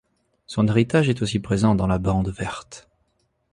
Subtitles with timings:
[0.47, 2.89] Son héritage est aussi présent dans la Bande verte.